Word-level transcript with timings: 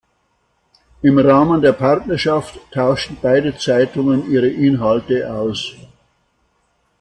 Im 1.03 1.19
Rahmen 1.19 1.61
der 1.61 1.73
Partnerschaft 1.73 2.59
tauschten 2.71 3.17
beide 3.21 3.55
Zeitungen 3.59 4.31
ihre 4.31 4.47
Inhalte 4.47 5.31
aus. 5.31 5.75